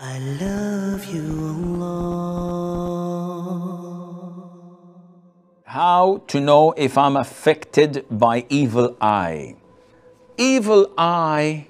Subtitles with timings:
[0.00, 1.26] I love you,
[1.72, 3.18] Allah.
[5.64, 9.56] How to know if I'm affected by evil eye?
[10.36, 11.66] Evil eye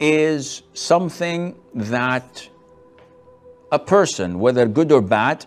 [0.00, 2.48] is something that
[3.70, 5.44] a person, whether good or bad,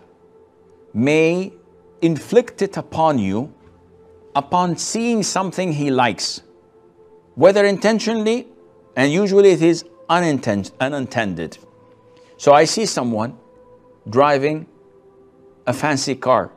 [0.93, 1.51] may
[2.03, 3.51] inflict it upon you
[4.35, 6.43] upon seeing something he likes,
[7.33, 8.47] whether intentionally,
[8.95, 11.57] and usually it is uninten- unintended.
[12.41, 13.37] So I see someone
[14.09, 14.65] driving
[15.67, 16.51] a fancy car,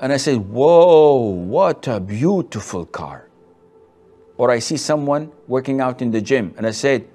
[0.00, 3.28] and I say, Whoa, what a beautiful car.
[4.38, 7.06] Or I see someone working out in the gym, and I said,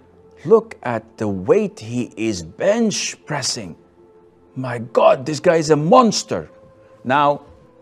[0.46, 3.76] Look at the weight he is bench pressing.
[4.56, 6.52] My God, this guy is a monster.
[7.04, 7.42] Now,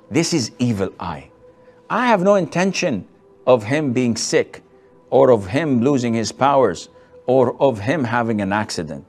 [0.09, 1.29] this is evil eye.
[1.90, 3.05] I have no intention
[3.45, 4.63] of him being sick
[5.09, 6.88] or of him losing his powers
[7.26, 9.05] or of him having an accident.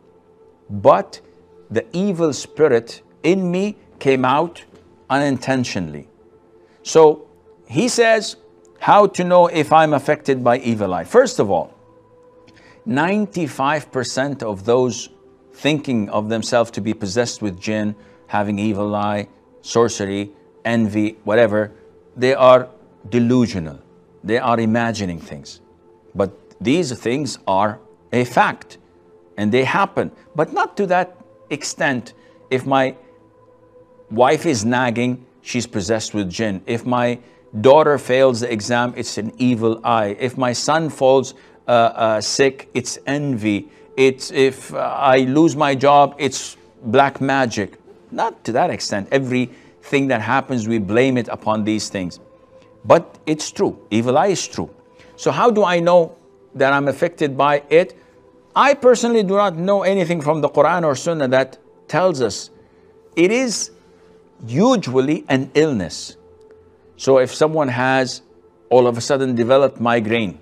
[0.68, 1.20] But
[1.70, 4.64] the evil spirit in me came out
[5.08, 6.08] unintentionally.
[6.82, 7.26] So
[7.68, 8.36] he says,
[8.78, 11.04] How to know if I'm affected by evil eye?
[11.04, 11.74] First of all,
[12.86, 15.08] 95% of those
[15.52, 17.96] thinking of themselves to be possessed with jinn,
[18.28, 19.28] having evil eye,
[19.62, 20.30] sorcery,
[20.64, 21.72] envy, whatever,
[22.16, 22.68] they are
[23.08, 23.80] delusional.
[24.22, 25.60] They are imagining things.
[26.14, 27.78] But these things are
[28.12, 28.78] a fact
[29.36, 31.16] and they happen, but not to that
[31.50, 32.14] extent.
[32.50, 32.96] If my
[34.10, 36.62] wife is nagging, she's possessed with jinn.
[36.66, 37.18] If my
[37.60, 40.16] daughter fails the exam, it's an evil eye.
[40.18, 41.34] If my son falls
[41.66, 43.68] uh, uh, sick, it's envy.
[43.96, 47.78] It's if uh, I lose my job, it's black magic.
[48.10, 49.08] Not to that extent.
[49.10, 52.20] Everything that happens, we blame it upon these things.
[52.84, 53.78] But it's true.
[53.90, 54.70] Evil eye is true.
[55.16, 56.14] So how do I know
[56.54, 57.98] that I'm affected by it?
[58.56, 62.50] I personally do not know anything from the Quran or Sunnah that tells us
[63.14, 63.70] it is
[64.46, 66.16] usually an illness.
[66.96, 68.22] So if someone has
[68.70, 70.40] all of a sudden developed migraine,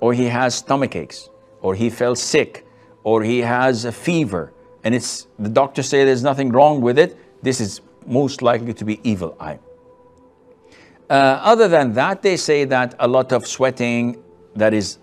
[0.00, 1.28] or he has stomach aches,
[1.60, 2.66] or he fell sick,
[3.04, 4.52] or he has a fever,
[4.82, 8.84] and it's the doctor say there's nothing wrong with it, this is most likely to
[8.84, 9.58] be evil eye.
[11.08, 11.12] Uh,
[11.42, 14.22] other than that, they say that a lot of sweating
[14.54, 14.98] that is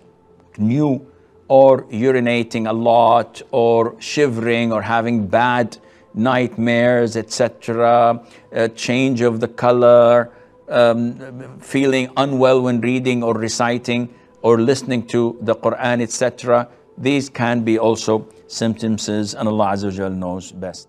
[0.58, 1.06] new,
[1.48, 5.76] or urinating a lot, or shivering, or having bad
[6.14, 10.30] nightmares, etc., a change of the color,
[10.68, 14.08] um, feeling unwell when reading or reciting
[14.42, 16.68] or listening to the Quran, etc.
[16.96, 20.88] These can be also symptoms, and Allah Azza wa knows best.